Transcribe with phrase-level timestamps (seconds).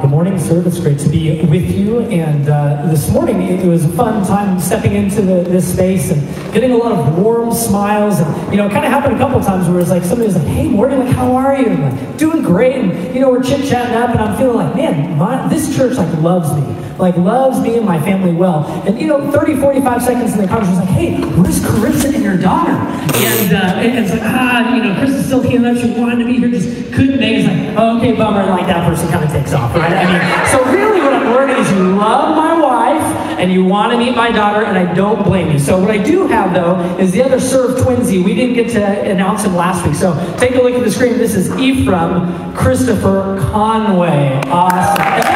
[0.00, 0.62] good morning, sir.
[0.66, 2.00] It's great to be with you.
[2.00, 6.54] And uh, this morning, it was a fun time stepping into the, this space and
[6.54, 8.18] getting a lot of warm smiles.
[8.18, 10.36] And, you know, it kind of happened a couple times where it's like somebody was
[10.36, 11.66] like, hey, Morgan, like, how are you?
[11.66, 12.76] And like, doing great.
[12.76, 15.98] And, you know, we're chit chatting up, and I'm feeling like, man, my, this church,
[15.98, 16.89] like, loves me.
[17.00, 18.66] Like, loves me and my family well.
[18.86, 22.36] And, you know, 30, 45 seconds in the conversation, like, hey, where's Carissa and your
[22.36, 22.72] daughter?
[22.72, 25.76] And, uh, and it's like, ah, you know, Chris is still came up.
[25.76, 27.46] She wanted to be here, just couldn't make it.
[27.46, 28.44] It's like, oh, okay, bummer.
[28.46, 29.92] Like, that person kind of takes off, right?
[29.92, 33.02] I mean, so really what I'm learning is you love my wife
[33.40, 35.58] and you want to meet my daughter, and I don't blame you.
[35.58, 38.22] So what I do have, though, is the other Serve Twinsy.
[38.22, 39.94] We didn't get to announce him last week.
[39.94, 41.16] So take a look at the screen.
[41.16, 44.40] This is Ephraim Christopher Conway.
[44.46, 45.29] Awesome.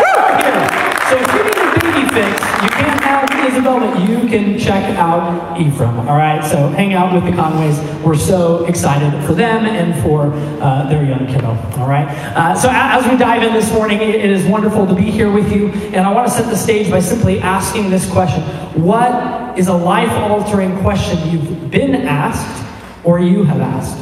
[2.15, 5.99] Fix, you can't have Isabel, but you can check out Ephraim.
[6.09, 7.79] All right, so hang out with the Conways.
[8.03, 10.33] We're so excited for them and for
[10.63, 11.51] uh, their young kiddo.
[11.79, 14.95] All right, uh, so as we dive in this morning, it- it is wonderful to
[14.95, 18.09] be here with you, and I want to set the stage by simply asking this
[18.11, 18.43] question:
[18.81, 22.65] What is a life-altering question you've been asked
[23.05, 23.99] or you have asked?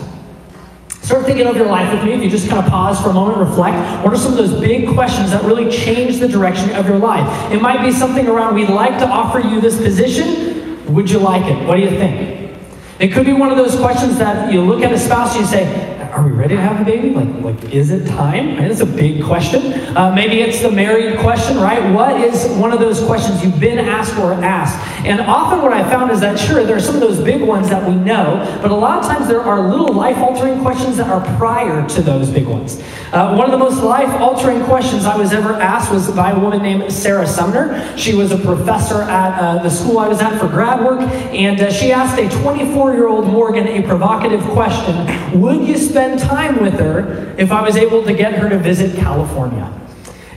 [1.02, 2.12] Start thinking of your life with me.
[2.12, 4.04] If you just kind of pause for a moment, reflect.
[4.04, 7.52] What are some of those big questions that really change the direction of your life?
[7.52, 10.84] It might be something around, we'd like to offer you this position.
[10.94, 11.66] Would you like it?
[11.66, 12.56] What do you think?
[13.00, 15.50] It could be one of those questions that you look at a spouse and you
[15.50, 17.10] say, are we ready to have a baby?
[17.10, 18.58] Like, like is it time?
[18.58, 18.68] Right?
[18.68, 19.72] That's a big question.
[19.96, 21.92] Uh, maybe it's the married question, right?
[21.94, 24.78] What is one of those questions you've been asked or asked?
[25.06, 27.70] And often what I found is that, sure, there are some of those big ones
[27.70, 31.08] that we know, but a lot of times there are little life altering questions that
[31.08, 32.82] are prior to those big ones.
[33.12, 36.38] Uh, one of the most life altering questions I was ever asked was by a
[36.38, 37.96] woman named Sarah Sumner.
[37.96, 41.60] She was a professor at uh, the school I was at for grad work, and
[41.60, 46.60] uh, she asked a 24 year old Morgan a provocative question Would you spend time
[46.62, 49.72] with her if I was able to get her to visit California?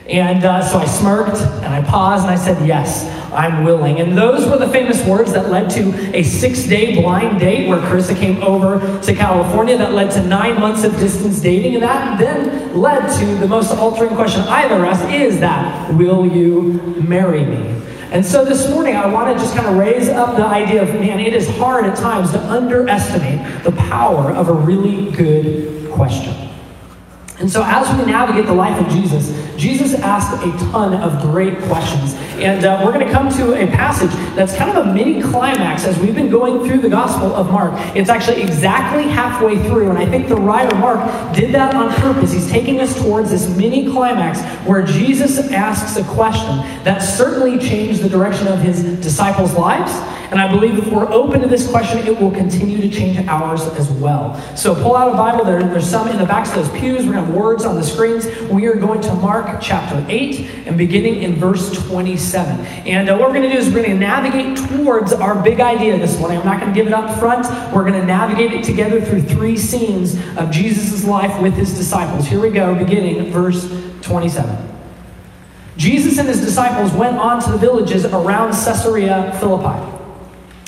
[0.07, 3.99] And uh, so I smirked and I paused and I said, Yes, I'm willing.
[3.99, 7.79] And those were the famous words that led to a six day blind date where
[7.79, 11.75] Carissa came over to California, that led to nine months of distance dating.
[11.75, 16.27] And that then led to the most altering question I ever asked is that, Will
[16.27, 16.73] you
[17.07, 17.81] marry me?
[18.11, 20.93] And so this morning, I want to just kind of raise up the idea of
[20.93, 26.44] man, it is hard at times to underestimate the power of a really good question.
[27.39, 31.57] And so, as we navigate the life of Jesus, Jesus asked a ton of great
[31.63, 32.13] questions.
[32.39, 35.83] And uh, we're going to come to a passage that's kind of a mini climax
[35.83, 37.73] as we've been going through the Gospel of Mark.
[37.93, 42.31] It's actually exactly halfway through, and I think the writer Mark did that on purpose.
[42.31, 48.01] He's taking us towards this mini climax where Jesus asks a question that certainly changed
[48.01, 49.91] the direction of his disciples' lives.
[50.31, 53.61] And I believe if we're open to this question, it will continue to change ours
[53.61, 54.35] as well.
[54.55, 55.45] So pull out a Bible.
[55.45, 57.05] There, there's some in the backs of those pews.
[57.05, 58.25] We're going to have words on the screens.
[58.49, 62.65] We are going to Mark chapter 8 and beginning in verse 27.
[62.87, 65.59] And uh, what we're going to do is we're going to navigate towards our big
[65.59, 66.39] idea this morning.
[66.39, 67.45] I'm not going to give it up front.
[67.73, 72.27] We're going to navigate it together through three scenes of Jesus' life with his disciples.
[72.27, 73.69] Here we go, beginning verse
[74.01, 74.73] 27.
[75.77, 79.94] Jesus and his disciples went on to the villages around Caesarea Philippi.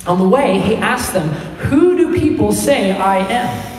[0.07, 1.27] On the way, he asked them,
[1.69, 3.77] Who do people say I am?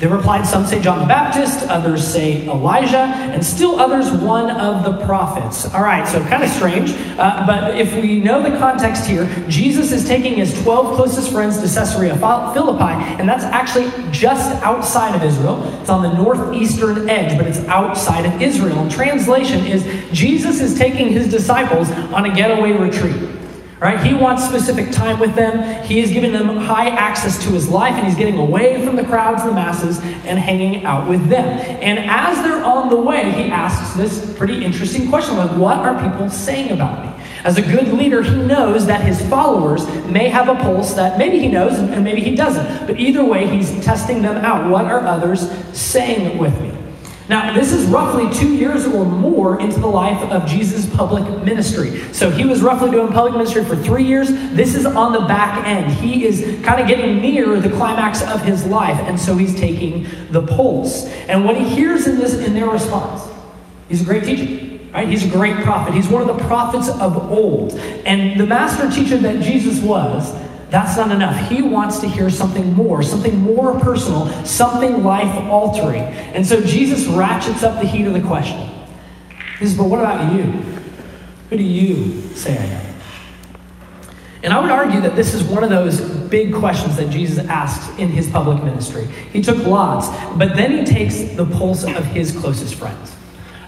[0.00, 4.82] They replied, Some say John the Baptist, others say Elijah, and still others one of
[4.82, 5.72] the prophets.
[5.74, 9.92] All right, so kind of strange, uh, but if we know the context here, Jesus
[9.92, 15.22] is taking his 12 closest friends to Caesarea Philippi, and that's actually just outside of
[15.22, 15.62] Israel.
[15.82, 18.78] It's on the northeastern edge, but it's outside of Israel.
[18.78, 23.29] And translation is Jesus is taking his disciples on a getaway retreat.
[23.80, 23.98] Right?
[24.04, 25.82] He wants specific time with them.
[25.84, 29.04] He is giving them high access to his life, and he's getting away from the
[29.04, 31.46] crowds and the masses and hanging out with them.
[31.80, 36.10] And as they're on the way, he asks this pretty interesting question like, what are
[36.10, 37.24] people saying about me?
[37.42, 41.38] As a good leader, he knows that his followers may have a pulse that maybe
[41.38, 42.86] he knows and maybe he doesn't.
[42.86, 44.70] But either way, he's testing them out.
[44.70, 46.79] What are others saying with me?
[47.30, 52.12] Now, this is roughly two years or more into the life of Jesus' public ministry.
[52.12, 54.30] So he was roughly doing public ministry for three years.
[54.30, 55.92] This is on the back end.
[55.92, 60.08] He is kind of getting near the climax of his life, and so he's taking
[60.32, 61.04] the pulse.
[61.28, 63.22] And what he hears in this in their response,
[63.88, 64.80] he's a great teacher.
[64.92, 65.06] Right?
[65.06, 65.94] He's a great prophet.
[65.94, 67.74] He's one of the prophets of old.
[68.06, 70.34] And the master teacher that Jesus was,
[70.70, 71.48] that's not enough.
[71.48, 76.02] He wants to hear something more, something more personal, something life altering.
[76.02, 78.70] And so Jesus ratchets up the heat of the question.
[79.58, 80.44] He says, But what about you?
[81.50, 82.90] Who do you say I am?
[84.42, 87.88] And I would argue that this is one of those big questions that Jesus asks
[87.98, 89.06] in his public ministry.
[89.32, 93.14] He took lots, but then he takes the pulse of his closest friends.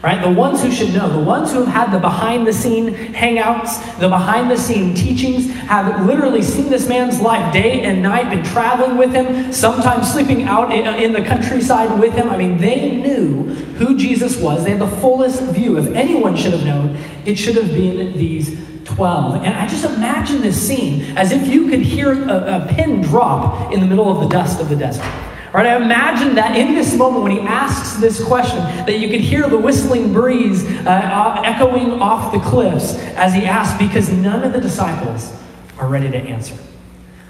[0.02, 0.20] Right?
[0.20, 3.99] The ones who should know, the ones who have had the behind the scene hangouts,
[4.00, 8.44] the behind the scene teachings, have literally seen this man's life day and night, been
[8.44, 12.28] traveling with him, sometimes sleeping out uh, in the countryside with him.
[12.31, 13.44] I mean, they knew
[13.75, 14.64] who Jesus was.
[14.64, 15.78] They had the fullest view.
[15.78, 19.44] If anyone should have known, it should have been these 12.
[19.44, 23.72] And I just imagine this scene as if you could hear a, a pin drop
[23.72, 25.06] in the middle of the dust of the desert.
[25.52, 29.20] Right, I imagine that in this moment when he asks this question, that you could
[29.20, 34.54] hear the whistling breeze uh, echoing off the cliffs as he asks, because none of
[34.54, 35.31] the disciples
[35.78, 36.56] are ready to answer.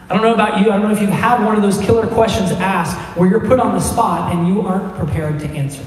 [0.08, 2.06] I don't know about you, I don't know if you've had one of those killer
[2.06, 5.84] questions asked where you're put on the spot and you aren't prepared to answer.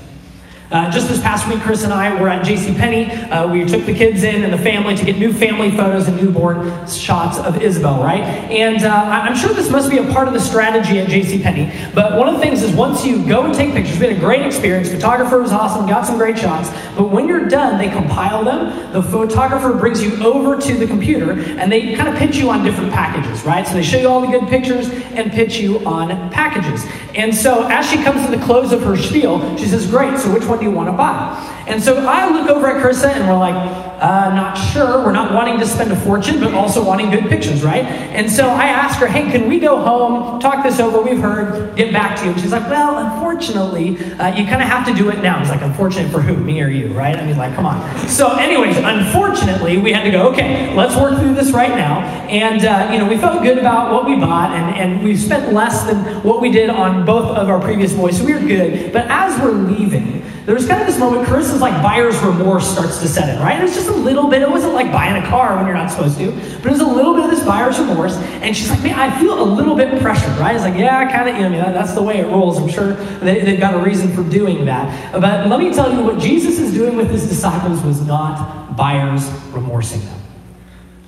[0.75, 3.31] Uh, just this past week, Carissa and I were at JCPenney.
[3.31, 6.17] Uh, we took the kids in and the family to get new family photos and
[6.21, 8.19] newborn shots of Isabel, right?
[8.19, 11.95] And uh, I'm sure this must be a part of the strategy at JCPenney.
[11.95, 14.19] But one of the things is once you go and take pictures, it's been a
[14.19, 14.89] great experience.
[14.89, 16.69] Photographer was awesome, got some great shots.
[16.97, 18.91] But when you're done, they compile them.
[18.91, 22.65] The photographer brings you over to the computer and they kind of pitch you on
[22.65, 23.65] different packages, right?
[23.65, 26.85] So they show you all the good pictures and pitch you on packages.
[27.15, 30.33] And so as she comes to the close of her spiel, she says, Great, so
[30.33, 31.63] which one do you want to buy?
[31.67, 35.03] And so I look over at Carissa and we're like, uh, not sure.
[35.03, 37.83] We're not wanting to spend a fortune, but also wanting good pictures, right?
[37.85, 41.75] And so I asked her, hey, can we go home, talk this over, we've heard,
[41.75, 42.31] get back to you?
[42.31, 45.37] And she's like, well, unfortunately, uh, you kind of have to do it now.
[45.37, 46.35] I was like, unfortunate for who?
[46.35, 47.15] Me or you, right?
[47.15, 48.07] I mean, like, come on.
[48.07, 52.01] So, anyways, unfortunately, we had to go, okay, let's work through this right now.
[52.27, 55.53] And, uh, you know, we felt good about what we bought, and, and we spent
[55.53, 58.91] less than what we did on both of our previous boys, so we were good.
[58.91, 62.99] But as we're leaving, there was kind of this moment, Carissa's like buyer's remorse starts
[62.99, 63.59] to set in, right?
[63.59, 65.89] It was just a little bit, it wasn't like buying a car when you're not
[65.89, 68.15] supposed to, but it was a little bit of this buyer's remorse.
[68.15, 70.55] And she's like, man, I feel a little bit pressured, right?
[70.55, 72.59] It's like, yeah, I kind of, you know, I mean that's the way it rolls.
[72.59, 75.13] I'm sure they, they've got a reason for doing that.
[75.13, 79.27] But let me tell you, what Jesus is doing with his disciples was not buyer's
[79.51, 80.21] remorsing them.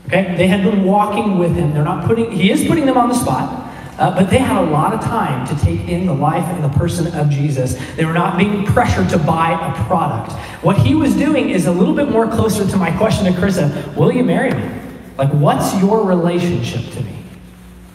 [0.07, 0.35] Okay?
[0.35, 1.73] They had been walking with him.
[1.73, 3.66] They're not putting, he is putting them on the spot.
[3.97, 6.77] Uh, but they had a lot of time to take in the life and the
[6.77, 7.75] person of Jesus.
[7.95, 10.33] They were not being pressured to buy a product.
[10.63, 13.95] What he was doing is a little bit more closer to my question to Carissa
[13.95, 14.69] Will you marry me?
[15.17, 17.23] Like, what's your relationship to me?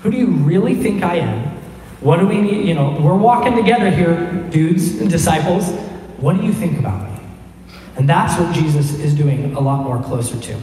[0.03, 1.49] Who do you really think I am?
[2.01, 2.67] What do we need?
[2.67, 5.71] You know, we're walking together here, dudes and disciples.
[6.19, 7.25] What do you think about me?
[7.97, 10.61] And that's what Jesus is doing a lot more closer to.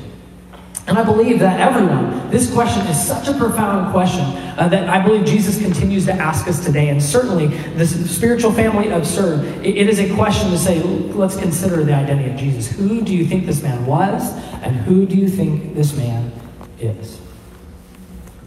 [0.89, 4.25] And I believe that everyone, this question is such a profound question
[4.57, 6.89] uh, that I believe Jesus continues to ask us today.
[6.89, 7.45] And certainly,
[7.75, 11.93] this spiritual family of Serve, it, it is a question to say, let's consider the
[11.93, 12.71] identity of Jesus.
[12.71, 14.33] Who do you think this man was,
[14.63, 16.31] and who do you think this man
[16.79, 17.21] is?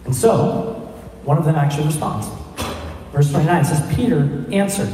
[0.04, 0.92] And so,
[1.22, 2.26] one of them actually responds.
[3.12, 4.92] Verse 29 says, Peter answered,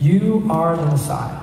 [0.00, 1.42] You are the Messiah.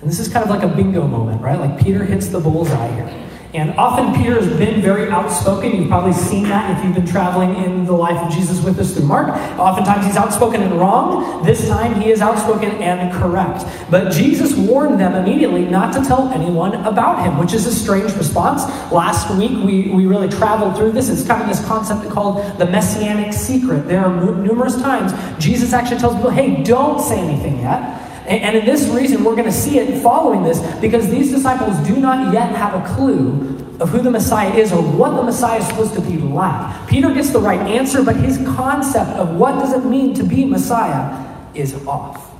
[0.00, 1.60] And this is kind of like a bingo moment, right?
[1.60, 3.28] Like Peter hits the bullseye here.
[3.54, 5.76] And often Peter has been very outspoken.
[5.76, 8.94] You've probably seen that if you've been traveling in the life of Jesus with us
[8.94, 9.28] through Mark.
[9.58, 11.44] Oftentimes he's outspoken and wrong.
[11.44, 13.66] This time he is outspoken and correct.
[13.90, 18.14] But Jesus warned them immediately not to tell anyone about him, which is a strange
[18.14, 18.62] response.
[18.90, 21.10] Last week we, we really traveled through this.
[21.10, 23.86] It's kind of this concept called the messianic secret.
[23.86, 28.01] There are numerous times Jesus actually tells people, hey, don't say anything yet.
[28.26, 31.96] And in this reason, we're going to see it following this because these disciples do
[31.96, 35.66] not yet have a clue of who the Messiah is or what the Messiah is
[35.66, 36.88] supposed to be like.
[36.88, 40.44] Peter gets the right answer, but his concept of what does it mean to be
[40.44, 42.30] Messiah is off.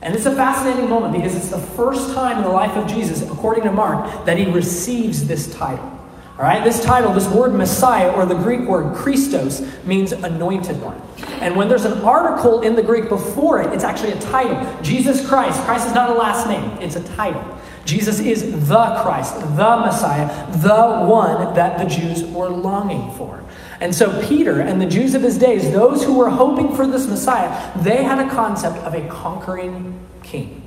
[0.00, 3.22] And it's a fascinating moment because it's the first time in the life of Jesus,
[3.22, 5.93] according to Mark, that he receives this title.
[6.36, 11.00] All right, this title, this word Messiah, or the Greek word Christos, means anointed one.
[11.40, 14.82] And when there's an article in the Greek before it, it's actually a title.
[14.82, 15.62] Jesus Christ.
[15.62, 17.44] Christ is not a last name, it's a title.
[17.84, 20.26] Jesus is the Christ, the Messiah,
[20.56, 23.44] the one that the Jews were longing for.
[23.80, 27.06] And so, Peter and the Jews of his days, those who were hoping for this
[27.06, 30.62] Messiah, they had a concept of a conquering king.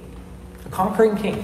[0.66, 1.44] A conquering king.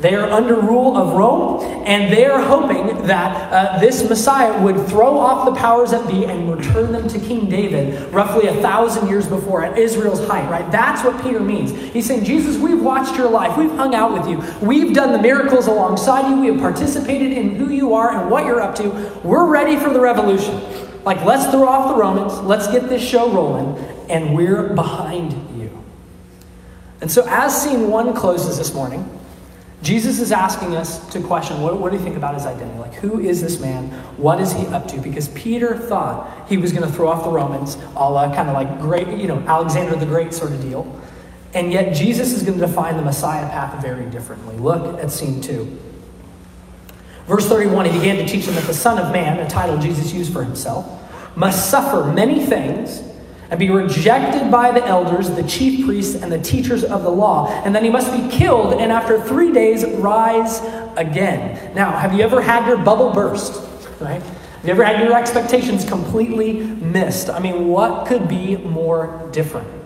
[0.00, 4.86] They are under rule of Rome, and they are hoping that uh, this Messiah would
[4.86, 9.08] throw off the powers that be and return them to King David roughly a thousand
[9.08, 10.70] years before at Israel's height, right?
[10.70, 11.72] That's what Peter means.
[11.92, 13.58] He's saying, Jesus, we've watched your life.
[13.58, 14.66] We've hung out with you.
[14.66, 16.40] We've done the miracles alongside you.
[16.42, 18.90] We have participated in who you are and what you're up to.
[19.24, 20.62] We're ready for the revolution.
[21.02, 22.38] Like, let's throw off the Romans.
[22.40, 23.76] Let's get this show rolling.
[24.08, 25.82] And we're behind you.
[27.00, 29.17] And so, as scene one closes this morning,
[29.82, 32.78] Jesus is asking us to question what, what, do you think about his identity?
[32.78, 33.90] Like, who is this man?
[34.16, 35.00] What is he up to?
[35.00, 38.54] Because Peter thought he was going to throw off the Romans, a la kind of
[38.54, 41.00] like great, you know, Alexander the Great sort of deal.
[41.54, 44.56] And yet, Jesus is going to define the Messiah path very differently.
[44.56, 45.78] Look at scene two.
[47.26, 50.12] Verse 31 He began to teach them that the Son of Man, a title Jesus
[50.12, 50.86] used for himself,
[51.36, 53.02] must suffer many things
[53.50, 57.48] and be rejected by the elders, the chief priests, and the teachers of the law.
[57.64, 60.60] And then he must be killed, and after three days, rise
[60.96, 61.74] again.
[61.74, 63.62] Now, have you ever had your bubble burst?
[64.00, 64.22] Right?
[64.22, 67.30] Have you ever had your expectations completely missed?
[67.30, 69.77] I mean, what could be more different?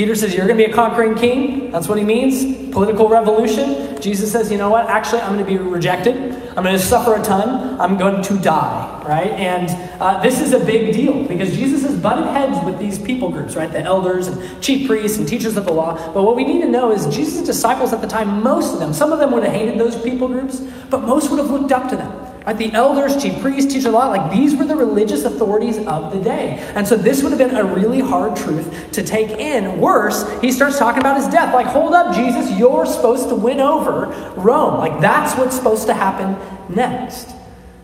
[0.00, 1.70] Peter says, You're going to be a conquering king.
[1.72, 2.72] That's what he means.
[2.72, 4.00] Political revolution.
[4.00, 4.86] Jesus says, You know what?
[4.86, 6.16] Actually, I'm going to be rejected.
[6.56, 7.78] I'm going to suffer a ton.
[7.78, 9.30] I'm going to die, right?
[9.32, 9.68] And
[10.00, 13.56] uh, this is a big deal because Jesus has butted heads with these people groups,
[13.56, 13.70] right?
[13.70, 15.96] The elders and chief priests and teachers of the law.
[16.14, 18.94] But what we need to know is Jesus' disciples at the time, most of them,
[18.94, 21.90] some of them would have hated those people groups, but most would have looked up
[21.90, 22.29] to them.
[22.46, 22.56] Right?
[22.56, 26.12] The elders, chief priests, teachers of the law, like these were the religious authorities of
[26.12, 26.58] the day.
[26.74, 29.78] And so this would have been a really hard truth to take in.
[29.78, 31.52] Worse, he starts talking about his death.
[31.54, 34.06] Like, hold up, Jesus, you're supposed to win over
[34.36, 34.78] Rome.
[34.78, 36.36] Like, that's what's supposed to happen
[36.74, 37.28] next.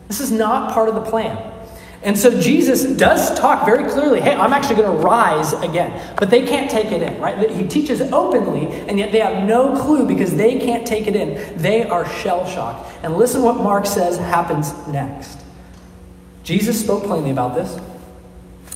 [0.08, 1.52] This is not part of the plan.
[2.06, 6.14] And so Jesus does talk very clearly hey, I'm actually going to rise again.
[6.16, 7.50] But they can't take it in, right?
[7.50, 11.58] He teaches openly, and yet they have no clue because they can't take it in.
[11.58, 12.88] They are shell shocked.
[13.02, 15.40] And listen what Mark says happens next.
[16.44, 17.76] Jesus spoke plainly about this,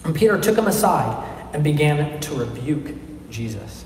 [0.04, 2.96] and Peter took him aside and began to rebuke
[3.30, 3.79] Jesus.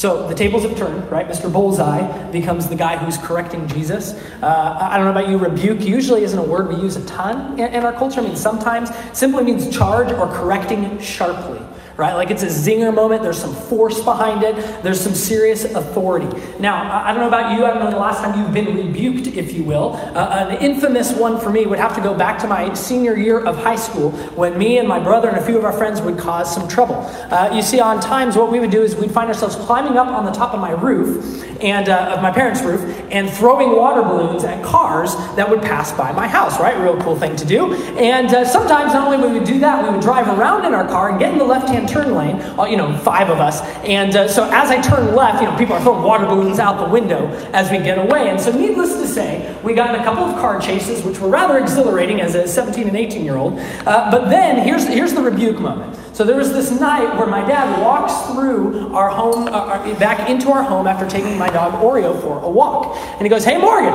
[0.00, 1.28] So the tables have turned, right?
[1.28, 1.52] Mr.
[1.52, 4.14] Bullseye becomes the guy who's correcting Jesus.
[4.42, 7.60] Uh, I don't know about you, rebuke usually isn't a word we use a ton
[7.60, 8.22] in, in our culture.
[8.22, 11.60] I mean, sometimes simply means charge or correcting sharply
[12.00, 12.14] right?
[12.14, 13.22] Like it's a zinger moment.
[13.22, 14.56] There's some force behind it.
[14.82, 16.26] There's some serious authority.
[16.58, 17.66] Now, I don't know about you.
[17.66, 19.92] I don't know the last time you've been rebuked, if you will.
[20.14, 23.44] Uh, an infamous one for me would have to go back to my senior year
[23.44, 26.18] of high school when me and my brother and a few of our friends would
[26.18, 26.96] cause some trouble.
[27.30, 30.08] Uh, you see, on times, what we would do is we'd find ourselves climbing up
[30.08, 32.80] on the top of my roof and uh, of my parents' roof
[33.10, 36.78] and throwing water balloons at cars that would pass by my house, right?
[36.78, 37.74] Real cool thing to do.
[37.98, 40.88] And uh, sometimes not only would we do that, we would drive around in our
[40.88, 43.60] car and get in the left-hand turn lane, uh, you know, five of us.
[43.84, 46.78] And uh, so as I turn left, you know, people are throwing water balloons out
[46.78, 48.30] the window as we get away.
[48.30, 51.28] And so, needless to say, we got in a couple of car chases, which were
[51.28, 53.58] rather exhilarating as a 17 and 18 year old.
[53.58, 55.98] Uh, but then here's, here's the rebuke moment.
[56.14, 60.28] So there was this night where my dad walks through our home, uh, uh, back
[60.28, 62.96] into our home after taking my dog Oreo for a walk.
[62.96, 63.94] And he goes, Hey, Morgan,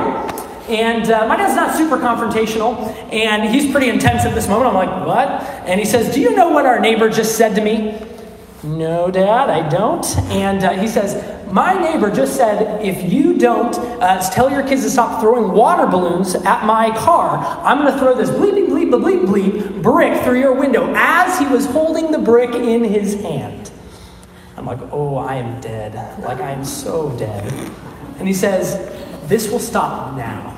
[0.68, 2.76] and uh, my dad's not super confrontational,
[3.12, 4.68] and he's pretty intense at this moment.
[4.68, 5.28] I'm like, what?
[5.68, 7.98] And he says, Do you know what our neighbor just said to me?
[8.66, 10.04] No, Dad, I don't.
[10.30, 11.14] And uh, he says,
[11.52, 15.86] My neighbor just said, if you don't uh, tell your kids to stop throwing water
[15.86, 20.22] balloons at my car, I'm going to throw this bleep, bleep, bleep, bleep, bleep brick
[20.24, 23.70] through your window as he was holding the brick in his hand.
[24.56, 25.94] I'm like, Oh, I am dead.
[26.24, 27.52] Like, I am so dead.
[28.18, 28.74] And he says,
[29.28, 30.55] This will stop now.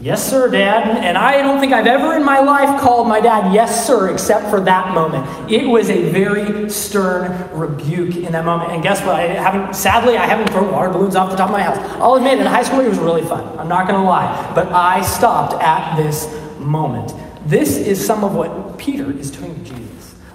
[0.00, 1.04] Yes, sir, Dad.
[1.04, 4.48] And I don't think I've ever in my life called my dad yes, sir, except
[4.48, 5.50] for that moment.
[5.50, 8.70] It was a very stern rebuke in that moment.
[8.70, 9.16] And guess what?
[9.16, 11.78] I haven't, sadly, I haven't thrown water balloons off the top of my house.
[12.00, 13.58] I'll admit, in high school, it was really fun.
[13.58, 14.52] I'm not going to lie.
[14.54, 17.12] But I stopped at this moment.
[17.46, 19.87] This is some of what Peter is doing to Jesus.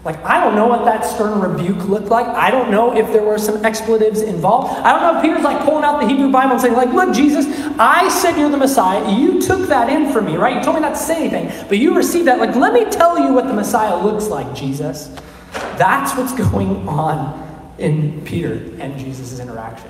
[0.04, 2.28] Like, I don't know what that stern rebuke looked like.
[2.28, 4.74] I don't know if there were some expletives involved.
[4.80, 7.16] I don't know if Peter's like pulling out the Hebrew Bible and saying, like, look,
[7.16, 7.46] Jesus,
[7.80, 9.18] I said you're the Messiah.
[9.18, 10.58] You took that in for me, right?
[10.58, 12.40] You told me not to say anything, but you received that.
[12.40, 15.08] Like, let me tell you what the Messiah looks like, Jesus.
[15.78, 19.90] That's what's going on in Peter and Jesus' interaction.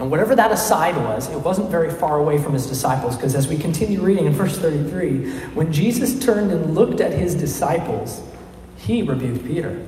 [0.00, 3.46] And whatever that aside was, it wasn't very far away from his disciples, because as
[3.46, 8.22] we continue reading in verse 33, when Jesus turned and looked at his disciples,
[8.78, 9.86] he rebuked Peter.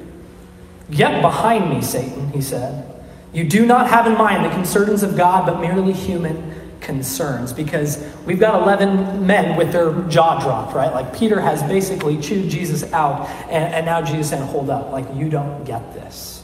[0.90, 2.88] Get behind me, Satan, he said.
[3.32, 7.54] You do not have in mind the concerns of God, but merely human concerns.
[7.54, 10.92] Because we've got 11 men with their jaw dropped, right?
[10.92, 15.06] Like Peter has basically chewed Jesus out, and, and now Jesus saying, Hold up, like
[15.14, 16.41] you don't get this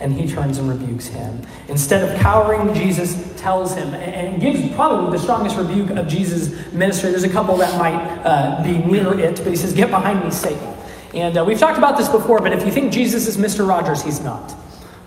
[0.00, 1.42] and he turns and rebukes him.
[1.68, 7.10] Instead of cowering, Jesus tells him and gives probably the strongest rebuke of Jesus' ministry.
[7.10, 10.30] There's a couple that might uh, be near it, but he says, Get behind me,
[10.30, 10.74] Satan.
[11.14, 13.66] And uh, we've talked about this before, but if you think Jesus is Mr.
[13.66, 14.54] Rogers, he's not.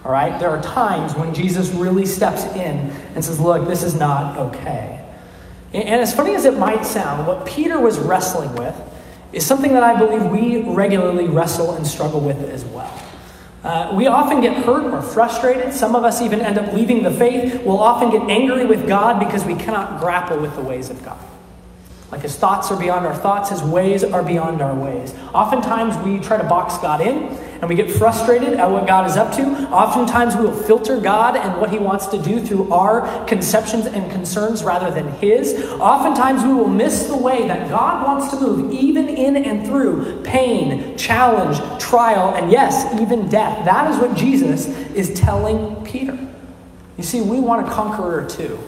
[0.03, 0.37] All right?
[0.39, 4.97] There are times when Jesus really steps in and says, Look, this is not okay.
[5.73, 8.75] And as funny as it might sound, what Peter was wrestling with
[9.31, 12.91] is something that I believe we regularly wrestle and struggle with as well.
[13.63, 15.71] Uh, we often get hurt or frustrated.
[15.73, 17.61] Some of us even end up leaving the faith.
[17.63, 21.19] We'll often get angry with God because we cannot grapple with the ways of God.
[22.11, 25.13] Like his thoughts are beyond our thoughts, his ways are beyond our ways.
[25.33, 29.15] Oftentimes we try to box God in and we get frustrated at what God is
[29.15, 29.43] up to.
[29.69, 34.11] Oftentimes we will filter God and what He wants to do through our conceptions and
[34.11, 35.53] concerns rather than His.
[35.73, 40.23] Oftentimes we will miss the way that God wants to move, even in and through
[40.23, 43.63] pain, challenge, trial, and yes, even death.
[43.63, 46.17] That is what Jesus is telling Peter.
[46.97, 48.59] You see, we want a conqueror too.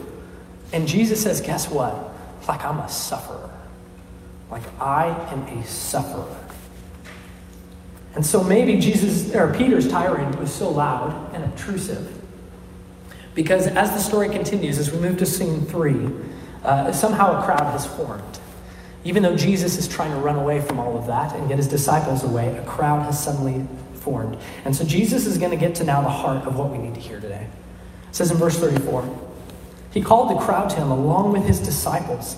[0.72, 1.94] And Jesus says, guess what?
[2.38, 3.50] It's like I'm a sufferer.
[4.52, 6.43] Like I am a sufferer.
[8.14, 12.20] And so maybe Jesus or Peter's tirade was so loud and obtrusive.
[13.34, 16.08] Because as the story continues, as we move to scene three,
[16.62, 18.38] uh, somehow a crowd has formed.
[19.02, 21.68] Even though Jesus is trying to run away from all of that and get his
[21.68, 24.38] disciples away, a crowd has suddenly formed.
[24.64, 26.94] And so Jesus is going to get to now the heart of what we need
[26.94, 27.48] to hear today.
[28.08, 29.18] It says in verse 34
[29.92, 32.36] He called the crowd to him along with his disciples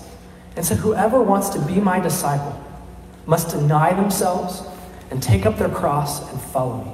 [0.55, 2.61] and said, Whoever wants to be my disciple
[3.27, 4.63] must deny themselves
[5.09, 6.91] and take up their cross and follow me.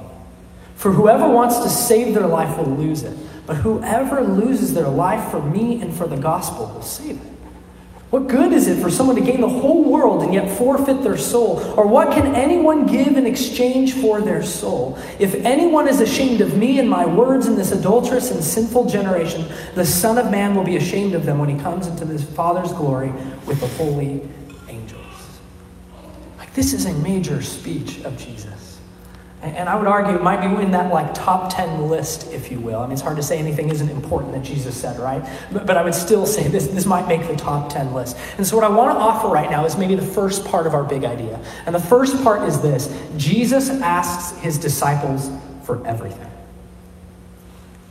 [0.76, 3.16] For whoever wants to save their life will lose it,
[3.46, 7.34] but whoever loses their life for me and for the gospel will save it.
[8.14, 11.16] What good is it for someone to gain the whole world and yet forfeit their
[11.16, 11.58] soul?
[11.76, 14.96] Or what can anyone give in exchange for their soul?
[15.18, 19.46] If anyone is ashamed of me and my words in this adulterous and sinful generation,
[19.74, 22.72] the Son of Man will be ashamed of them when he comes into his Father's
[22.72, 23.10] glory
[23.46, 24.22] with the holy
[26.54, 28.54] this is a major speech of Jesus.
[29.42, 32.60] And I would argue it might be in that like top 10 list, if you
[32.60, 32.80] will.
[32.80, 35.22] I mean, it's hard to say anything isn't important that Jesus said, right?
[35.52, 38.16] But, but I would still say this, this might make the top 10 list.
[38.38, 40.72] And so what I want to offer right now is maybe the first part of
[40.72, 41.44] our big idea.
[41.66, 45.30] And the first part is this Jesus asks his disciples
[45.64, 46.30] for everything.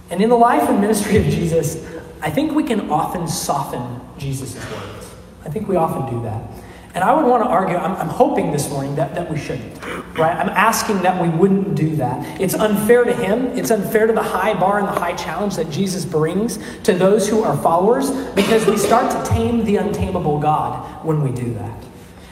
[0.10, 1.86] And in the life and ministry of Jesus,
[2.20, 5.12] I think we can often soften Jesus' words.
[5.46, 6.42] I think we often do that.
[6.96, 9.84] And I would want to argue, I'm, I'm, hoping this morning that, that we shouldn't,
[10.16, 10.38] right?
[10.38, 12.40] I'm asking that we wouldn't do that.
[12.40, 13.48] It's unfair to him.
[13.58, 17.28] It's unfair to the high bar and the high challenge that Jesus brings to those
[17.28, 21.84] who are followers because we start to tame the untamable God when we do that.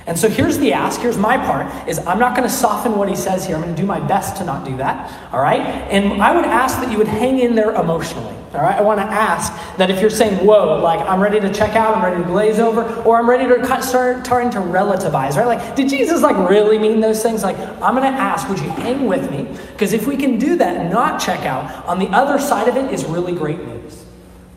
[0.08, 3.08] And so here's the ask, here's my part, is I'm not going to soften what
[3.08, 3.56] he says here.
[3.56, 5.60] I'm going to do my best to not do that, all right?
[5.60, 8.36] And I would ask that you would hang in there emotionally.
[8.54, 11.54] All right, I want to ask that if you're saying, whoa, like I'm ready to
[11.54, 15.38] check out, I'm ready to glaze over, or I'm ready to start starting to relativize,
[15.38, 15.48] right?
[15.48, 17.44] Like, did Jesus like really mean those things?
[17.44, 19.44] Like, I'm going to ask, would you hang with me?
[19.72, 22.76] Because if we can do that and not check out, on the other side of
[22.76, 24.04] it is really great news.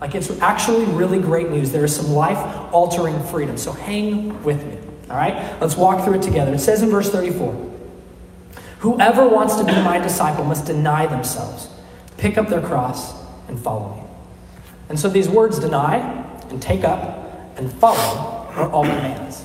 [0.00, 1.70] Like, it's actually really great news.
[1.70, 2.38] There is some life
[2.72, 3.56] altering freedom.
[3.56, 4.83] So hang with me.
[5.10, 6.54] All right, let's walk through it together.
[6.54, 7.72] It says in verse 34
[8.78, 11.68] Whoever wants to be my disciple must deny themselves,
[12.16, 13.14] pick up their cross
[13.48, 14.02] and follow me.
[14.88, 15.96] And so these words deny
[16.50, 19.44] and take up and follow are all commands.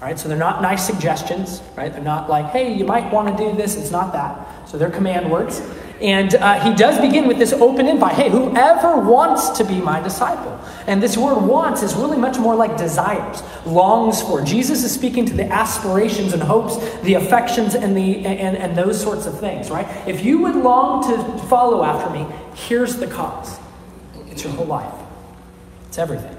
[0.00, 0.18] All right?
[0.18, 1.92] So they're not nice suggestions, right?
[1.92, 3.76] They're not like, hey, you might want to do this.
[3.76, 4.68] It's not that.
[4.68, 5.62] So they're command words.
[6.00, 10.00] And uh, he does begin with this open invite hey, whoever wants to be my
[10.00, 10.60] disciple.
[10.86, 14.42] And this word wants is really much more like desires, longs for.
[14.42, 19.00] Jesus is speaking to the aspirations and hopes, the affections, and, the, and, and those
[19.00, 19.86] sorts of things, right?
[20.06, 23.58] If you would long to follow after me, here's the cause
[24.30, 24.92] it's your whole life,
[25.86, 26.36] it's everything.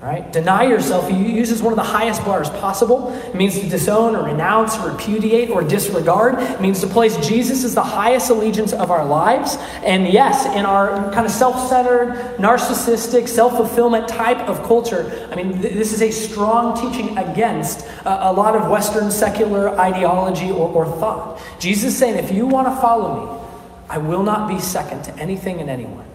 [0.00, 0.32] Right?
[0.32, 1.10] Deny yourself.
[1.10, 3.12] He uses one of the highest bars possible.
[3.12, 6.38] It means to disown or renounce, or repudiate, or disregard.
[6.38, 9.58] It means to place Jesus as the highest allegiance of our lives.
[9.84, 15.36] And yes, in our kind of self centered, narcissistic, self fulfillment type of culture, I
[15.36, 20.50] mean, th- this is a strong teaching against uh, a lot of Western secular ideology
[20.50, 21.42] or, or thought.
[21.58, 23.46] Jesus is saying, if you want to follow me,
[23.90, 26.06] I will not be second to anything and anyone.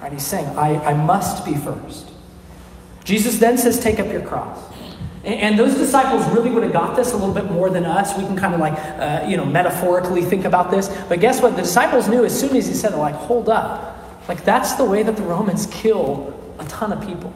[0.00, 0.10] Right?
[0.10, 2.09] He's saying, I, I must be first.
[3.04, 4.58] Jesus then says, Take up your cross.
[5.22, 8.16] And those disciples really would have got this a little bit more than us.
[8.16, 10.88] We can kind of like, uh, you know, metaphorically think about this.
[11.10, 11.56] But guess what?
[11.56, 13.98] The disciples knew as soon as he said, like, hold up.
[14.28, 17.34] Like, that's the way that the Romans kill a ton of people.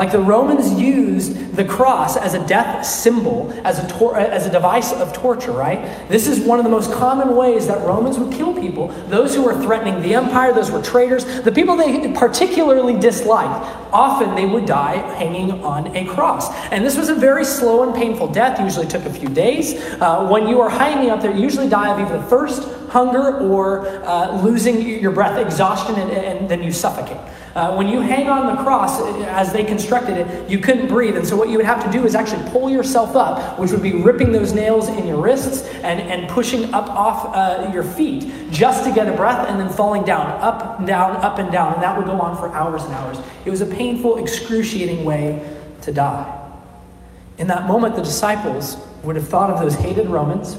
[0.00, 4.50] Like the Romans used the cross as a death symbol, as a, tor- as a
[4.50, 6.08] device of torture, right?
[6.08, 8.88] This is one of the most common ways that Romans would kill people.
[9.08, 14.34] Those who were threatening the empire, those were traitors, the people they particularly disliked, often
[14.36, 16.50] they would die hanging on a cross.
[16.72, 19.74] And this was a very slow and painful death, usually took a few days.
[20.00, 23.86] Uh, when you are hanging up there, you usually die of either thirst, hunger, or
[24.06, 27.20] uh, losing your breath, exhaustion, and, and then you suffocate.
[27.54, 31.16] Uh, when you hang on the cross, uh, as they constructed it, you couldn't breathe.
[31.16, 33.82] And so, what you would have to do is actually pull yourself up, which would
[33.82, 38.32] be ripping those nails in your wrists and, and pushing up off uh, your feet
[38.50, 41.74] just to get a breath and then falling down, up and down, up and down.
[41.74, 43.18] And that would go on for hours and hours.
[43.44, 46.36] It was a painful, excruciating way to die.
[47.38, 50.56] In that moment, the disciples would have thought of those hated Romans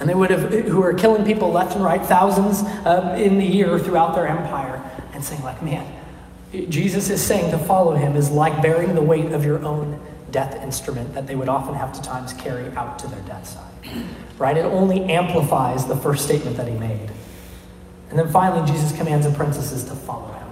[0.00, 3.44] and they would have, who were killing people left and right, thousands uh, in the
[3.44, 4.80] year throughout their empire,
[5.18, 5.84] and saying, like, man,
[6.68, 10.00] Jesus is saying to follow him is like bearing the weight of your own
[10.30, 14.04] death instrument that they would often have to times carry out to their death side.
[14.38, 14.56] Right?
[14.56, 17.10] It only amplifies the first statement that he made.
[18.10, 20.48] And then finally, Jesus commands apprentices to follow him.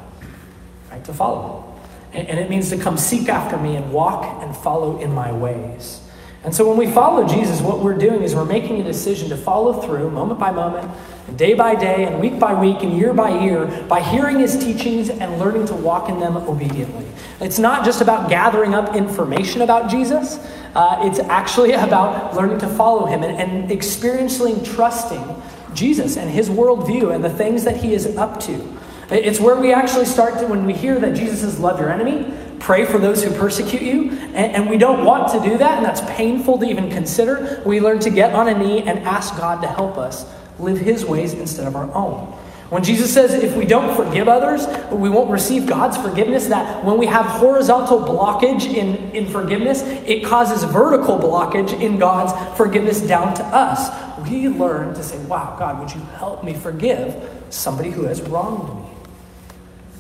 [0.90, 1.04] Right?
[1.04, 2.20] To follow him.
[2.20, 5.30] And, and it means to come seek after me and walk and follow in my
[5.30, 6.00] ways.
[6.42, 9.36] And so when we follow Jesus, what we're doing is we're making a decision to
[9.36, 10.90] follow through moment by moment,
[11.34, 15.10] day by day, and week by week, and year by year by hearing his teachings
[15.10, 17.06] and learning to walk in them obediently.
[17.40, 20.38] It's not just about gathering up information about Jesus,
[20.74, 25.42] uh, it's actually about learning to follow him and, and experiencing trusting
[25.74, 28.76] Jesus and his worldview and the things that he is up to.
[29.10, 32.32] It's where we actually start to, when we hear that Jesus says, Love your enemy,
[32.58, 34.10] pray for those who persecute you.
[34.10, 37.62] And, and, we don't want to do that, and that's painful to even consider.
[37.64, 40.24] We learn to get on a knee and ask God to help us
[40.58, 42.32] live His ways instead of our own.
[42.68, 46.98] When Jesus says if we don't forgive others, we won't receive God's forgiveness, that when
[46.98, 53.34] we have horizontal blockage in, in forgiveness, it causes vertical blockage in God's forgiveness down
[53.34, 53.88] to us.
[54.28, 58.82] We learn to say, Wow, God, would you help me forgive somebody who has wronged
[58.82, 58.90] me?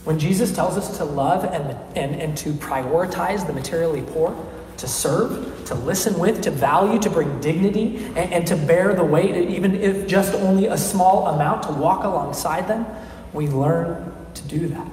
[0.02, 4.36] When Jesus tells us to love and, and, and to prioritize the materially poor,
[4.78, 9.04] to serve, to listen with, to value, to bring dignity, and, and, to bear the
[9.04, 12.86] weight, even if just only a small amount, to walk alongside them,
[13.32, 14.86] we learn to do that.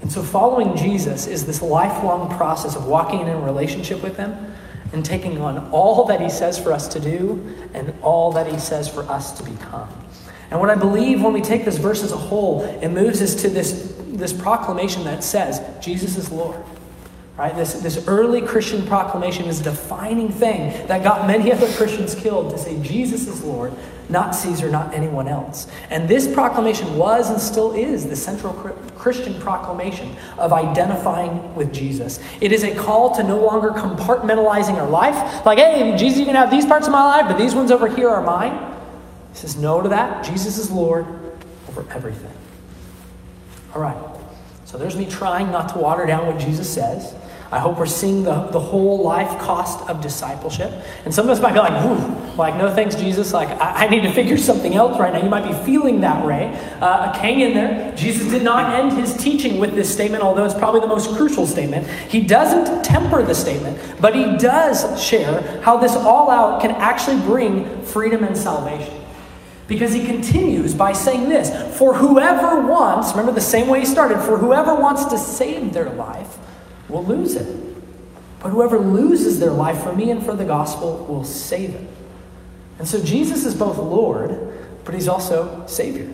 [0.00, 4.34] And so, following Jesus is this lifelong process of walking in relationship with Him
[4.92, 8.58] and taking on all that He says for us to do and all that He
[8.58, 9.88] says for us to become.
[10.50, 13.34] And what I believe when we take this verse as a whole, it moves us
[13.36, 16.62] to this, this proclamation that says, Jesus is Lord.
[17.36, 17.56] Right?
[17.56, 22.50] This, this early Christian proclamation is a defining thing that got many other Christians killed
[22.50, 23.72] to say Jesus is Lord,
[24.10, 25.66] not Caesar, not anyone else.
[25.88, 28.52] And this proclamation was and still is the central
[28.96, 32.20] Christian proclamation of identifying with Jesus.
[32.42, 35.46] It is a call to no longer compartmentalizing our life.
[35.46, 37.88] Like, hey, Jesus, you can have these parts of my life, but these ones over
[37.88, 38.52] here are mine.
[39.32, 40.22] He says no to that.
[40.22, 41.06] Jesus is Lord
[41.66, 42.30] over everything.
[43.74, 43.96] All right.
[44.66, 47.14] So there's me trying not to water down what Jesus says.
[47.52, 50.72] I hope we're seeing the, the whole life cost of discipleship.
[51.04, 53.34] And some of us might be like, like, no thanks, Jesus.
[53.34, 55.22] Like, I, I, need to figure something else right now.
[55.22, 56.48] You might be feeling that way.
[56.80, 57.94] Uh, hang in there.
[57.94, 61.46] Jesus did not end his teaching with this statement, although it's probably the most crucial
[61.46, 61.86] statement.
[62.10, 67.20] He doesn't temper the statement, but he does share how this all out can actually
[67.20, 68.98] bring freedom and salvation.
[69.68, 74.22] Because he continues by saying this For whoever wants, remember the same way he started,
[74.22, 76.38] for whoever wants to save their life
[76.92, 77.58] will lose it.
[78.40, 81.88] But whoever loses their life for me and for the gospel will save it.
[82.78, 86.12] And so Jesus is both Lord, but he's also Savior.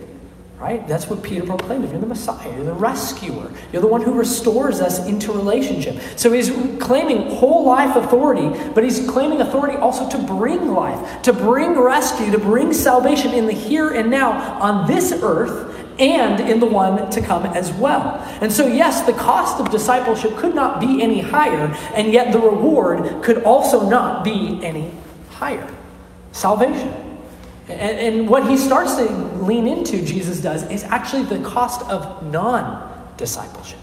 [0.58, 0.86] Right?
[0.88, 1.88] That's what Peter proclaimed.
[1.88, 2.52] You're the Messiah.
[2.52, 3.52] You're the rescuer.
[3.72, 6.02] You're the one who restores us into relationship.
[6.16, 11.32] So he's claiming whole life authority, but he's claiming authority also to bring life, to
[11.32, 16.60] bring rescue, to bring salvation in the here and now on this earth and in
[16.60, 18.16] the one to come as well.
[18.40, 22.38] And so, yes, the cost of discipleship could not be any higher, and yet the
[22.38, 24.92] reward could also not be any
[25.30, 25.68] higher
[26.32, 26.94] salvation.
[27.68, 29.04] And, and what he starts to
[29.42, 33.78] lean into, Jesus does, is actually the cost of non discipleship.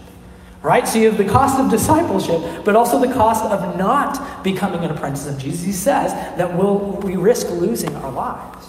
[0.62, 0.88] Right?
[0.88, 4.90] So you have the cost of discipleship, but also the cost of not becoming an
[4.90, 5.64] apprentice of Jesus.
[5.64, 8.66] He says that we'll, we risk losing our lives.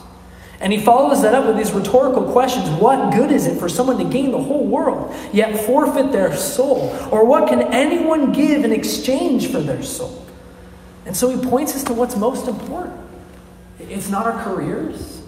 [0.59, 3.97] And he follows that up with these rhetorical questions What good is it for someone
[3.97, 6.89] to gain the whole world, yet forfeit their soul?
[7.11, 10.25] Or what can anyone give in exchange for their soul?
[11.05, 12.99] And so he points us to what's most important.
[13.79, 15.21] It's not our careers,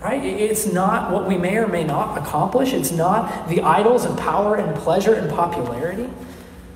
[0.00, 0.22] right?
[0.22, 2.72] It's not what we may or may not accomplish.
[2.72, 6.08] It's not the idols of power and pleasure and popularity.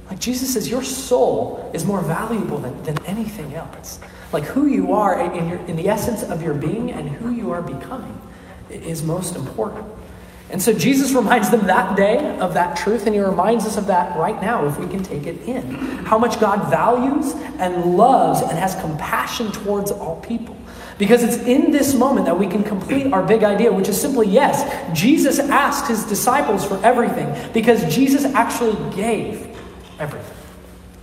[0.08, 4.00] Like Jesus says, your soul is more valuable than, than anything else.
[4.32, 7.50] Like who you are in, your, in the essence of your being and who you
[7.50, 8.20] are becoming
[8.70, 9.84] is most important.
[10.50, 13.86] And so Jesus reminds them that day of that truth, and he reminds us of
[13.86, 15.70] that right now if we can take it in.
[16.04, 20.56] How much God values and loves and has compassion towards all people.
[20.98, 24.26] Because it's in this moment that we can complete our big idea, which is simply
[24.26, 29.56] yes, Jesus asked his disciples for everything because Jesus actually gave
[29.98, 30.36] everything.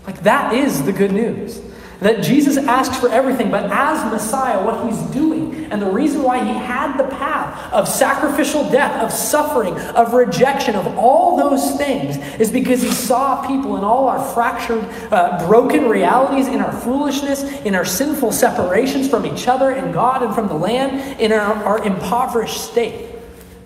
[0.06, 1.62] Like that is the good news.
[1.99, 6.43] That Jesus asks for everything, but as Messiah, what he's doing, and the reason why
[6.43, 12.17] he had the path of sacrificial death, of suffering, of rejection, of all those things,
[12.39, 17.43] is because he saw people in all our fractured, uh, broken realities, in our foolishness,
[17.62, 21.53] in our sinful separations from each other and God and from the land, in our,
[21.63, 23.12] our impoverished state.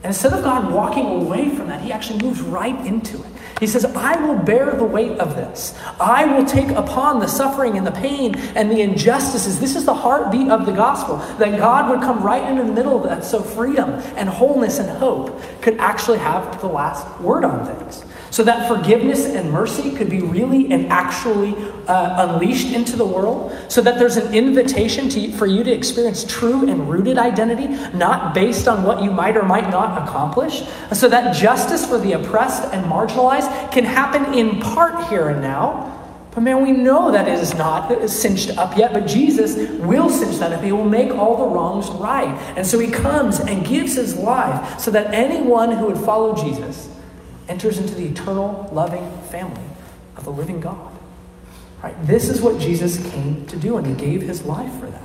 [0.03, 3.29] And instead of God walking away from that, he actually moves right into it.
[3.61, 5.77] He says, I will bear the weight of this.
[5.99, 9.59] I will take upon the suffering and the pain and the injustices.
[9.59, 12.97] This is the heartbeat of the gospel that God would come right into the middle
[12.97, 17.63] of that so freedom and wholeness and hope could actually have the last word on
[17.67, 21.53] things so that forgiveness and mercy could be really and actually
[21.87, 26.23] uh, unleashed into the world, so that there's an invitation to, for you to experience
[26.23, 30.63] true and rooted identity, not based on what you might or might not accomplish,
[30.93, 35.89] so that justice for the oppressed and marginalized can happen in part here and now.
[36.33, 40.37] But man, we know that it is not cinched up yet, but Jesus will cinch
[40.37, 40.63] that up.
[40.63, 42.29] He will make all the wrongs right.
[42.55, 46.87] And so he comes and gives his life so that anyone who would follow Jesus
[47.51, 49.65] enters into the eternal, loving family
[50.15, 50.91] of the living God.
[51.83, 51.95] Right?
[52.07, 55.01] This is what Jesus came to do, and he gave his life for that.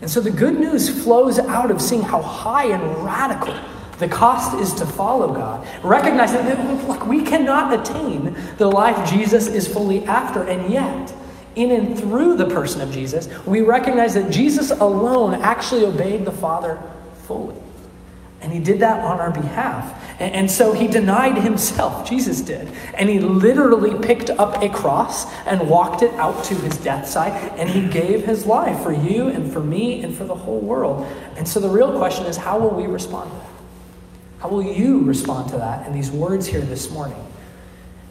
[0.00, 3.54] And so the good news flows out of seeing how high and radical
[3.98, 5.66] the cost is to follow God.
[5.84, 11.14] Recognizing that look, we cannot attain the life Jesus is fully after, and yet,
[11.54, 16.32] in and through the person of Jesus, we recognize that Jesus alone actually obeyed the
[16.32, 16.82] Father
[17.26, 17.56] fully.
[18.46, 20.00] And he did that on our behalf.
[20.20, 22.68] And, and, so he denied himself, Jesus did.
[22.94, 27.32] And he literally picked up a cross and walked it out to his death side.
[27.58, 31.04] And he gave his life for you and for me and for the whole world.
[31.36, 33.46] And so the real question is how will we respond to that?
[34.38, 37.20] How will you respond to that in these words here this morning?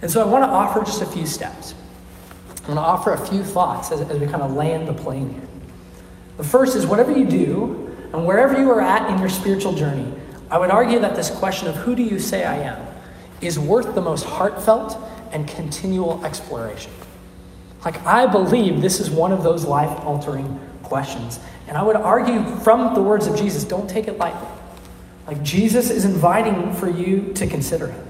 [0.01, 1.75] And so I want to offer just a few steps.
[2.65, 5.29] I want to offer a few thoughts as, as we kind of land the plane
[5.29, 5.47] here.
[6.35, 10.11] The first is whatever you do, and wherever you are at in your spiritual journey,
[10.55, 12.87] I would argue that this question of who do you say I am
[13.41, 14.97] is worth the most heartfelt
[15.33, 16.93] and continual exploration.
[17.83, 21.41] Like, I believe this is one of those life altering questions.
[21.67, 24.47] And I would argue from the words of Jesus, don't take it lightly.
[25.27, 28.07] Like, Jesus is inviting for you to consider him.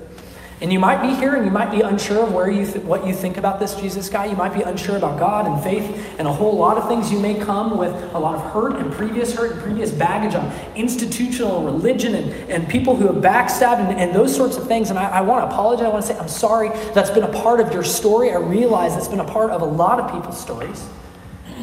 [0.62, 3.06] And you might be here and you might be unsure of where you th- what
[3.06, 4.26] you think about this Jesus guy.
[4.26, 7.12] You might be unsure about God and faith and a whole lot of things.
[7.12, 10.50] You may come with a lot of hurt and previous hurt and previous baggage on
[10.74, 14.91] institutional religion and, and people who have backstabbed and, and those sorts of things.
[14.91, 15.86] And I, I want to apologize.
[15.88, 18.32] I want to say, I'm sorry that's been a part of your story.
[18.32, 20.88] I realize that's been a part of a lot of people's stories.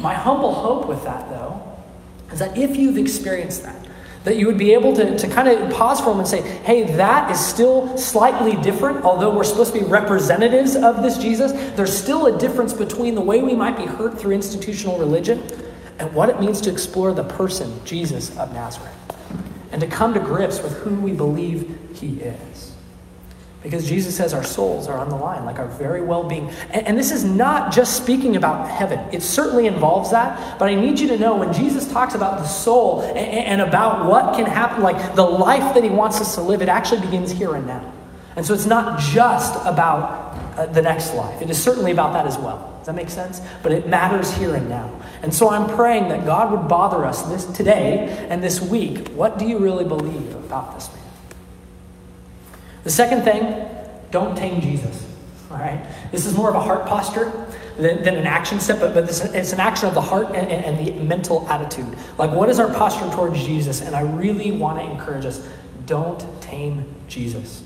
[0.01, 1.77] My humble hope with that, though,
[2.31, 3.82] is that if you've experienced that,
[4.23, 6.83] that you would be able to, to kind of pause for them and say, hey,
[6.95, 9.03] that is still slightly different.
[9.03, 13.21] Although we're supposed to be representatives of this Jesus, there's still a difference between the
[13.21, 15.43] way we might be hurt through institutional religion
[15.99, 18.93] and what it means to explore the person, Jesus of Nazareth,
[19.71, 22.72] and to come to grips with who we believe he is.
[23.63, 26.49] Because Jesus says our souls are on the line, like our very well being.
[26.71, 28.99] And, and, this is not just speaking about heaven.
[29.13, 30.59] It certainly involves that.
[30.59, 34.05] But I need you to know when Jesus talks about the soul and, and about
[34.05, 37.31] what can happen, like the life that he wants us to live, it actually begins
[37.31, 37.93] here and now.
[38.35, 42.27] And so it's not just about uh, the next life, it is certainly about that
[42.27, 42.73] as well.
[42.79, 43.41] Does that make sense?
[43.61, 45.01] But it matters here and now.
[45.21, 49.07] And so I'm praying that God would bother us this today and this week.
[49.09, 51.02] What do you really believe about this man?
[52.83, 53.65] The second thing,
[54.11, 55.05] don't tame Jesus.
[55.51, 55.85] All right?
[56.11, 57.31] This is more of a heart posture
[57.77, 60.47] than, than an action step, but, but this, it's an action of the heart and,
[60.49, 61.97] and, and the mental attitude.
[62.17, 63.81] Like, what is our posture towards Jesus?
[63.81, 65.47] And I really want to encourage us
[65.85, 67.63] don't tame Jesus.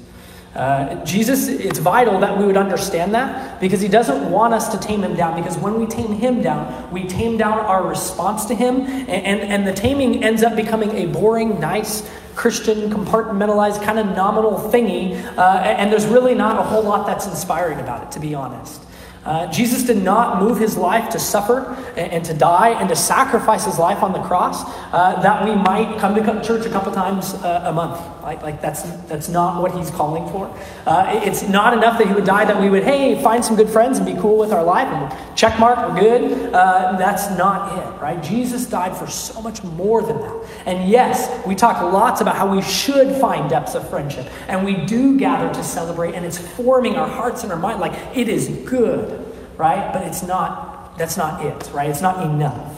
[0.56, 4.80] Uh, Jesus, it's vital that we would understand that because he doesn't want us to
[4.80, 5.40] tame him down.
[5.40, 9.40] Because when we tame him down, we tame down our response to him, and, and,
[9.42, 15.16] and the taming ends up becoming a boring, nice, Christian, compartmentalized, kind of nominal thingy,
[15.38, 18.80] uh, and there's really not a whole lot that's inspiring about it, to be honest.
[19.26, 22.96] Uh, Jesus did not move his life to suffer and, and, to die and to
[22.96, 26.94] sacrifice his life on the cross uh, that we might come to church a couple
[26.94, 28.00] times uh, a month.
[28.22, 30.48] Like, like that's, that's not what he's calling for.
[30.86, 33.70] Uh, it's not enough that he would die that we would, hey, find some good
[33.70, 36.54] friends and be cool with our life and check mark, we're good.
[36.54, 38.22] Uh, that's not it, right?
[38.22, 40.46] Jesus died for so much more than that.
[40.66, 44.76] And yes, we talk lots about how we should find depths of friendship and we
[44.86, 47.80] do gather to celebrate and it's forming our hearts and our mind.
[47.80, 49.24] Like it is good
[49.58, 49.92] right?
[49.92, 51.90] But it's not, that's not it, right?
[51.90, 52.74] It's not enough.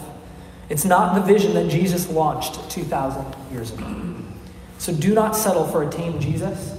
[0.70, 4.16] It's not the vision that Jesus launched 2,000 years ago.
[4.78, 6.76] So do not settle for a tame Jesus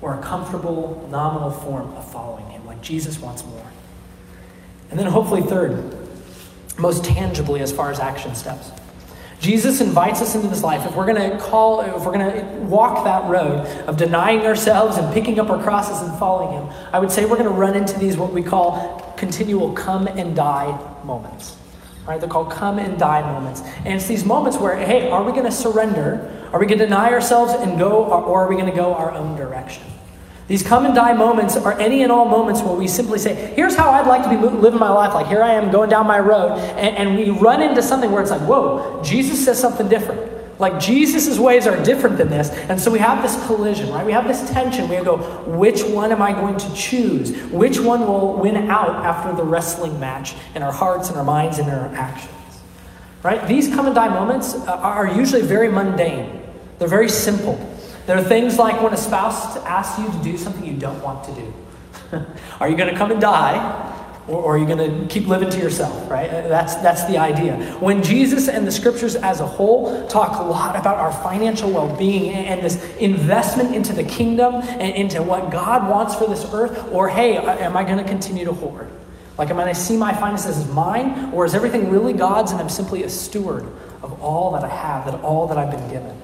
[0.00, 2.66] or a comfortable, nominal form of following him.
[2.66, 3.63] Like Jesus wants more.
[4.94, 5.92] And then, hopefully, third,
[6.78, 8.70] most tangibly as far as action steps.
[9.40, 10.86] Jesus invites us into this life.
[10.86, 14.96] If we're going to call, if we're going to walk that road of denying ourselves
[14.96, 17.74] and picking up our crosses and following Him, I would say we're going to run
[17.74, 21.56] into these what we call continual come and die moments.
[22.06, 22.20] Right?
[22.20, 23.62] They're called come and die moments.
[23.78, 26.48] And it's these moments where, hey, are we going to surrender?
[26.52, 29.10] Are we going to deny ourselves and go, or are we going to go our
[29.10, 29.82] own direction?
[30.46, 33.74] These come and die moments are any and all moments where we simply say, here's
[33.74, 35.14] how I'd like to be living my life.
[35.14, 36.58] Like, here I am going down my road.
[36.76, 40.32] And, and we run into something where it's like, whoa, Jesus says something different.
[40.58, 42.50] Like, Jesus' ways are different than this.
[42.50, 44.04] And so we have this collision, right?
[44.04, 44.88] We have this tension.
[44.88, 47.34] We go, which one am I going to choose?
[47.50, 51.58] Which one will win out after the wrestling match in our hearts and our minds
[51.58, 52.30] and our actions?
[53.22, 53.48] Right?
[53.48, 56.42] These come and die moments uh, are usually very mundane,
[56.78, 57.73] they're very simple.
[58.06, 61.24] There are things like when a spouse asks you to do something you don't want
[61.24, 61.54] to do.
[62.60, 63.90] are you going to come and die?
[64.26, 66.30] Or, are you going to keep living to yourself, right?
[66.30, 67.56] Uh, that's, that's the idea.
[67.78, 71.94] When Jesus and the scriptures as a whole talk a lot about our financial well
[71.96, 76.90] being and this investment into the kingdom and into what God wants for this earth,
[76.90, 78.90] or hey, uh, am I going to continue to hoard?
[79.36, 82.52] Like, am I going to see my finances as mine, or is everything really God's
[82.52, 83.64] and I'm simply a steward
[84.02, 86.16] of all that I have, that all that I've been given?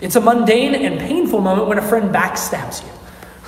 [0.00, 2.92] It's a mundane and painful moment when a friend backstabs you,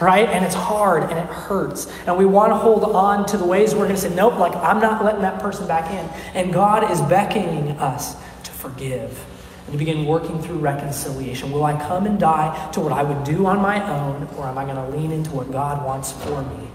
[0.00, 0.28] right?
[0.28, 1.90] And it's hard and it hurts.
[2.06, 4.54] And we want to hold on to the ways we're going to say, nope, like
[4.56, 6.08] I'm not letting that person back in.
[6.34, 9.24] And God is beckoning us to forgive
[9.66, 11.50] and to begin working through reconciliation.
[11.50, 14.56] Will I come and die to what I would do on my own, or am
[14.56, 16.68] I going to lean into what God wants for me?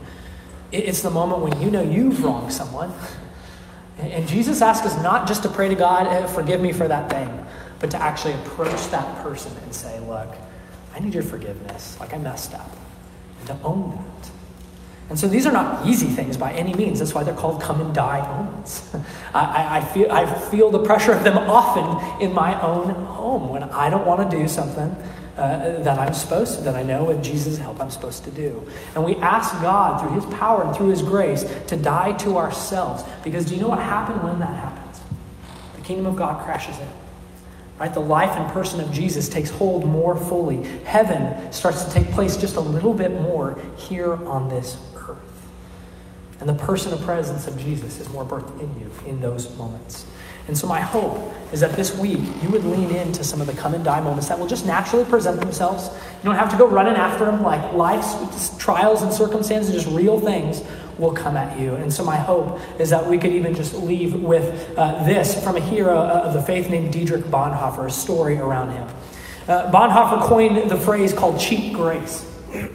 [0.71, 2.93] It's the moment when you know you've wronged someone.
[3.97, 7.09] And Jesus asks us not just to pray to God, eh, forgive me for that
[7.09, 7.45] thing,
[7.81, 10.29] but to actually approach that person and say, look,
[10.93, 11.99] I need your forgiveness.
[11.99, 12.69] Like I messed up.
[13.39, 14.31] And to own that.
[15.09, 16.99] And so these are not easy things by any means.
[16.99, 18.95] That's why they're called come and die moments.
[19.33, 23.63] I, I, feel, I feel the pressure of them often in my own home when
[23.63, 24.95] I don't want to do something
[25.35, 28.65] uh, that I'm supposed to, that I know with Jesus' help I'm supposed to do.
[28.95, 33.03] And we ask God through His power and through His grace to die to ourselves.
[33.23, 35.01] Because do you know what happened when that happens?
[35.75, 36.87] The kingdom of God crashes in.
[37.81, 37.91] Right?
[37.91, 40.61] The life and person of Jesus takes hold more fully.
[40.83, 45.17] Heaven starts to take place just a little bit more here on this earth.
[46.39, 50.05] And the person and presence of Jesus is more birthed in you in those moments.
[50.47, 53.53] And so, my hope is that this week you would lean into some of the
[53.53, 55.89] come and die moments that will just naturally present themselves.
[56.19, 60.19] You don't have to go running after them like life's trials and circumstances, just real
[60.19, 60.61] things
[61.01, 61.75] will come at you.
[61.75, 65.57] And so, my hope is that we could even just leave with uh, this from
[65.57, 68.87] a hero of the faith named Dietrich Bonhoeffer, a story around him.
[69.47, 72.27] Uh, Bonhoeffer coined the phrase called cheap grace.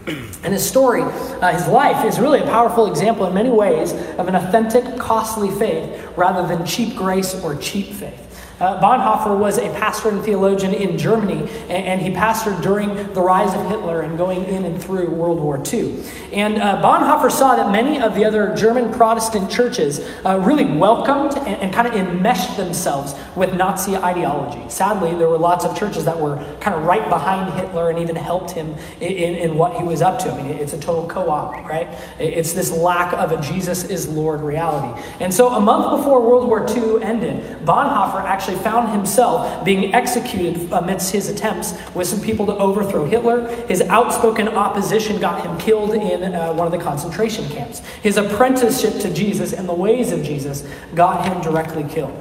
[0.43, 4.29] And his story, uh, his life, is really a powerful example in many ways of
[4.29, 8.36] an authentic, costly faith rather than cheap grace or cheap faith.
[8.59, 13.21] Uh, Bonhoeffer was a pastor and theologian in Germany, and, and, he pastored during the
[13.21, 16.03] rise of Hitler and going in and through World War II.
[16.33, 21.37] And uh, Bonhoeffer saw that many of the other German Protestant churches uh, really welcomed
[21.37, 24.67] and, and kind of enmeshed themselves with Nazi ideology.
[24.71, 28.17] Sadly, there were lots of churches that were kind of right behind Hitler and even
[28.17, 30.33] helped him in, in, in what he was up to.
[30.33, 31.89] I mean, it's a total co op, right?
[32.19, 34.99] It's this lack of a Jesus is Lord reality.
[35.21, 39.93] And so, a month before World War II ended, Bonhoeffer actually actually found himself being
[39.93, 43.49] executed amidst his attempts with some people to overthrow Hitler.
[43.67, 47.81] His outspoken opposition got him killed in uh, one of the concentration camps.
[48.05, 52.15] His apprenticeship to Jesus and the ways of Jesus got him directly killed.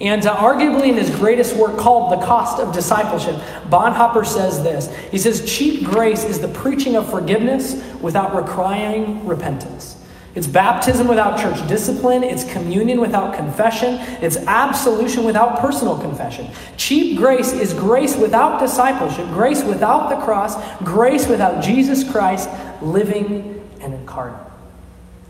[0.00, 3.34] And uh, arguably in his greatest work called The Cost of Discipleship,
[3.68, 4.94] Bonhoeffer says this.
[5.10, 9.96] He says, Cheap grace is the preaching of forgiveness without requiring repentance.
[10.34, 12.24] It's baptism without church discipline.
[12.24, 13.94] It's communion without confession.
[14.20, 16.50] It's absolution without personal confession.
[16.76, 22.50] Cheap grace is grace without discipleship, grace without the cross, grace without Jesus Christ
[22.82, 24.40] living and incarnate.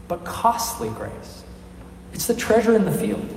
[0.09, 1.45] But costly grace.
[2.15, 3.29] It's the treasure in the field.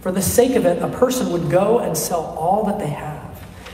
[0.00, 3.20] For the sake of it, a person would go and sell all that they have.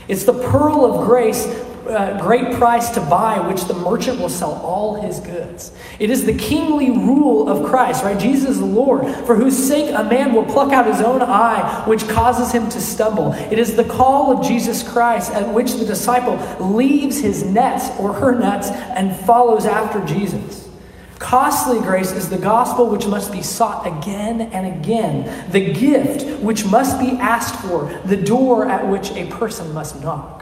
[0.07, 1.45] It's the pearl of grace
[1.89, 5.71] uh, great price to buy, which the merchant will sell all his goods.
[5.99, 8.19] It is the kingly rule of Christ, right?
[8.19, 12.07] Jesus the Lord, for whose sake a man will pluck out his own eye, which
[12.07, 13.33] causes him to stumble.
[13.33, 18.13] It is the call of Jesus Christ at which the disciple leaves his nets or
[18.13, 20.67] her nets and follows after Jesus.
[21.19, 26.65] Costly grace is the gospel which must be sought again and again, the gift which
[26.65, 30.36] must be asked for, the door at which a person must knock.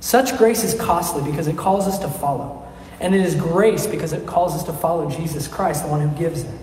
[0.00, 2.66] Such grace is costly because it calls us to follow.
[3.00, 6.16] And it is grace because it calls us to follow Jesus Christ, the one who
[6.18, 6.54] gives it.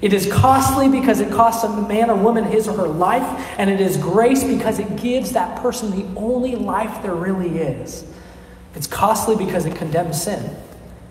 [0.00, 3.22] It is costly because it costs a man or woman his or her life,
[3.58, 8.04] and it is grace because it gives that person the only life there really is.
[8.74, 10.56] It's costly because it condemns sin,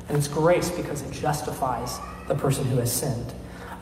[0.07, 1.99] and it's grace because it justifies
[2.30, 3.34] the person who has sinned.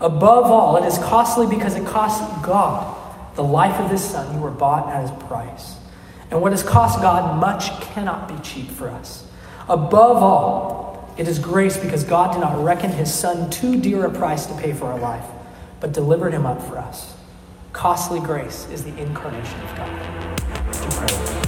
[0.02, 2.96] Above all, it is costly because it costs God
[3.36, 4.34] the life of his son.
[4.34, 5.76] You were bought at his price.
[6.36, 9.26] And what has cost God much cannot be cheap for us.
[9.70, 14.12] Above all, it is grace because God did not reckon his son too dear a
[14.12, 15.24] price to pay for our life,
[15.80, 17.14] but delivered him up for us.
[17.72, 21.45] Costly grace is the incarnation of God.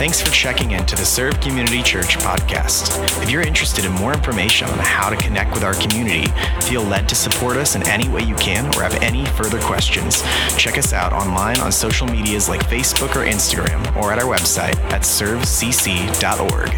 [0.00, 3.22] Thanks for checking in to the Serve Community Church podcast.
[3.22, 6.26] If you're interested in more information on how to connect with our community,
[6.62, 10.22] feel led to support us in any way you can, or have any further questions,
[10.56, 14.74] check us out online on social medias like Facebook or Instagram, or at our website
[14.90, 16.70] at servecc.org.